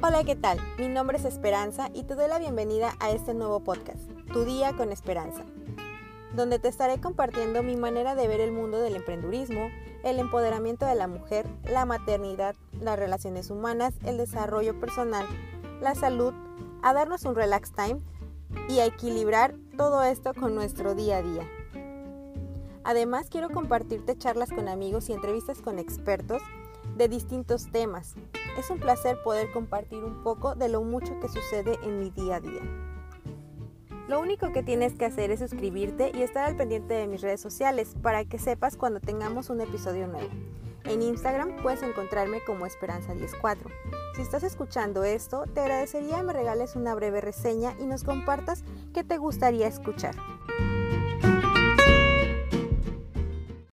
Hola, 0.00 0.22
¿qué 0.22 0.36
tal? 0.36 0.60
Mi 0.78 0.86
nombre 0.86 1.18
es 1.18 1.24
Esperanza 1.24 1.90
y 1.92 2.04
te 2.04 2.14
doy 2.14 2.28
la 2.28 2.38
bienvenida 2.38 2.94
a 3.00 3.10
este 3.10 3.34
nuevo 3.34 3.58
podcast, 3.64 3.98
Tu 4.32 4.44
Día 4.44 4.72
con 4.76 4.92
Esperanza, 4.92 5.42
donde 6.36 6.60
te 6.60 6.68
estaré 6.68 7.00
compartiendo 7.00 7.64
mi 7.64 7.74
manera 7.76 8.14
de 8.14 8.28
ver 8.28 8.40
el 8.40 8.52
mundo 8.52 8.78
del 8.78 8.94
emprendurismo, 8.94 9.68
el 10.04 10.20
empoderamiento 10.20 10.86
de 10.86 10.94
la 10.94 11.08
mujer, 11.08 11.48
la 11.64 11.84
maternidad, 11.84 12.54
las 12.80 12.96
relaciones 12.96 13.50
humanas, 13.50 13.92
el 14.04 14.18
desarrollo 14.18 14.78
personal, 14.78 15.26
la 15.80 15.96
salud, 15.96 16.32
a 16.80 16.92
darnos 16.92 17.24
un 17.24 17.34
relax 17.34 17.72
time 17.72 17.98
y 18.68 18.78
a 18.78 18.86
equilibrar 18.86 19.56
todo 19.76 20.04
esto 20.04 20.32
con 20.32 20.54
nuestro 20.54 20.94
día 20.94 21.16
a 21.16 21.22
día. 21.22 21.48
Además, 22.84 23.26
quiero 23.30 23.50
compartirte 23.50 24.16
charlas 24.16 24.50
con 24.50 24.68
amigos 24.68 25.08
y 25.08 25.12
entrevistas 25.12 25.60
con 25.60 25.80
expertos 25.80 26.40
de 26.96 27.08
distintos 27.08 27.70
temas. 27.70 28.14
Es 28.58 28.70
un 28.70 28.78
placer 28.78 29.22
poder 29.22 29.50
compartir 29.52 30.02
un 30.02 30.22
poco 30.22 30.54
de 30.54 30.68
lo 30.68 30.82
mucho 30.82 31.18
que 31.20 31.28
sucede 31.28 31.78
en 31.82 32.00
mi 32.00 32.10
día 32.10 32.36
a 32.36 32.40
día. 32.40 32.62
Lo 34.08 34.20
único 34.20 34.52
que 34.52 34.62
tienes 34.62 34.94
que 34.94 35.04
hacer 35.04 35.30
es 35.30 35.40
suscribirte 35.40 36.12
y 36.14 36.22
estar 36.22 36.44
al 36.44 36.56
pendiente 36.56 36.94
de 36.94 37.06
mis 37.06 37.20
redes 37.20 37.40
sociales 37.40 37.94
para 38.02 38.24
que 38.24 38.38
sepas 38.38 38.76
cuando 38.76 39.00
tengamos 39.00 39.50
un 39.50 39.60
episodio 39.60 40.06
nuevo. 40.06 40.30
En 40.84 41.02
Instagram 41.02 41.56
puedes 41.62 41.82
encontrarme 41.82 42.40
como 42.46 42.66
Esperanza104. 42.66 43.70
Si 44.16 44.22
estás 44.22 44.42
escuchando 44.42 45.04
esto, 45.04 45.44
te 45.52 45.60
agradecería 45.60 46.22
me 46.22 46.32
regales 46.32 46.74
una 46.74 46.94
breve 46.94 47.20
reseña 47.20 47.74
y 47.78 47.84
nos 47.84 48.02
compartas 48.02 48.64
qué 48.94 49.04
te 49.04 49.18
gustaría 49.18 49.66
escuchar. 49.66 50.14